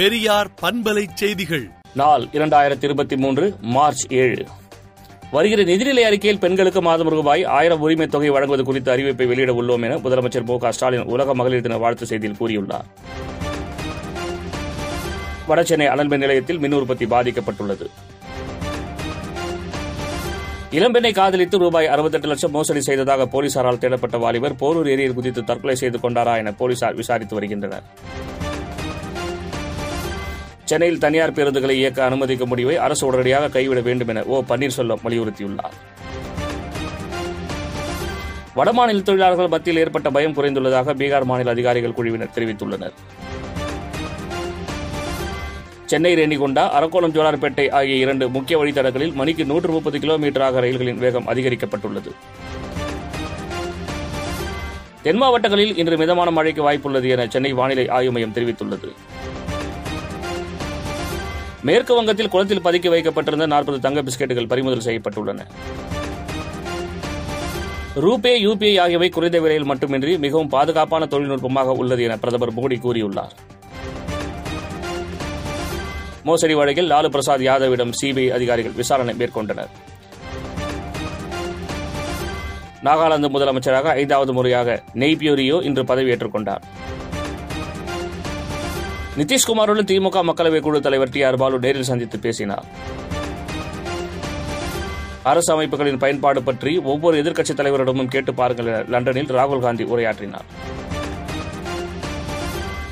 [0.00, 1.70] பெரியார் பண்பலை செய்திகள்.
[1.94, 4.44] நாள் இரண்டாயிரத்தி இருபத்தி மூன்று மார்ச் ஏழு.
[5.30, 9.96] வருகிற நிதிநிலை அறிக்கையில் பெண்களுக்கு மாதம் ரூபாய் ஆயிரம் உரிமை தொகை வழங்குவது குறித்த அறிவிப்பை வெளியிட உள்ளோம் என
[9.96, 12.86] முதலமைச்சர் மு க ஸ்டாலின் உலக மகளிர் தின வாழ்த்து செய்தியில் கூறியுள்ளார்.
[15.48, 17.88] வடசென்னை அனல்மின் நிலையத்தில் மின் உற்பத்தி பாதிக்கப்பட்டுள்ளது.
[20.70, 25.98] இளம்பெண்ணை காதலித்து ரூபாய் அறுபத்தெட்டு லட்சம் மோசடி செய்ததாக போலீசாரால் தேடப்பட்ட வாலிபர் போரூர் ஏரியில் குதித்து தற்கொலை செய்து
[25.98, 27.82] கொண்டாரா என போலீசார் விசாரித்து வருகின்றனர்.
[30.70, 35.74] சென்னையில் தனியார் பேருந்துகளை இயக்க அனுமதிக்கும் முடிவை அரசு உடனடியாக கைவிட வேண்டும் என ஓ பன்னீர்செல்வம் வலியுறுத்தியுள்ளார்.
[38.58, 42.94] வடமாநில தொழிலாளர்கள் மத்தியில் ஏற்பட்ட பயம் குறைந்துள்ளதாக பீகார் மாநில அதிகாரிகள் குழுவினர் தெரிவித்துள்ளனர்.
[45.86, 52.12] சென்னை ரேணிகொண்டா அரக்கோணம் ஜோலார்பேட்டை ஆகிய இரண்டு முக்கிய வழித்தடங்களில் மணிக்கு நூற்று முப்பது கிலோமீட்டராக ரயில்களின் வேகம் அதிகரிக்கப்பட்டுள்ளது.
[55.02, 58.90] தென் மாவட்டங்களில் இன்று மிதமான மழைக்கு வாய்ப்புள்ளது என சென்னை வானிலை ஆய்வு மையம் தெரிவித்துள்ளது.
[61.68, 65.40] மேற்கு வங்கத்தில் குளத்தில் பதுக்கி வைக்கப்பட்டிருந்த நாற்பது தங்க பிஸ்கெட்டுகள் பறிமுதல் செய்யப்பட்டுள்ளன.
[68.04, 73.34] ரூபே யூபிஐ ஆகியவை குறைந்த விலையில் மட்டுமின்றி மிகவும் பாதுகாப்பான தொழில்நுட்பமாக உள்ளது என பிரதமர் மோடி கூறியுள்ளார்.
[76.24, 79.72] மோசடி வழக்கில் லாலு பிரசாத் யாதவிடம் சிபிஐ அதிகாரிகள் விசாரணை மேற்கொண்டனர்.
[82.84, 86.62] நாகாலாந்து முதலமைச்சராக ஐந்தாவது முறையாக நெய்பியூரியோ இன்று பதவியேற்றுக் கொண்டாா்
[89.20, 92.66] நிதிஷ்குமாருடன் திமுக மக்களவை குழு தலைவர் டி ஆர் பாலு நேரில் சந்தித்து பேசினார்.
[95.22, 100.46] அரசு அமைப்புகளின் பயன்பாடு பற்றி ஒவ்வொரு எதிர்க்கட்சித் தலைவரிடமும் கேட்டு பாருங்கள் என லண்டனில் ராகுல் காந்தி உரையாற்றினார்.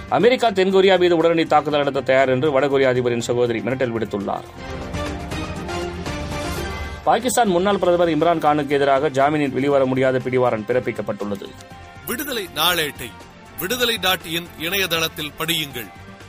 [0.08, 4.48] அமெரிக்கா தென்கொரியா மீது உடனடி தாக்குதல் நடத்த தயார் என்று வடகொரியா அதிபரின் சகோதரி மிரட்டல் விடுத்துள்ளார்.
[7.04, 11.48] பாகிஸ்தான் முன்னாள் பிரதமர் இம்ரான் கானுக்கு எதிராக ஜாமீனில் வெளிவர முடியாத பிடிவாரன் பிறப்பிக்கப்பட்டுள்ளது.
[12.06, 13.10] விடுதலை நாளேட்டை
[13.60, 15.97] விடுதலை டாட் இன் இணையதளத்தில் படியுங்கள்.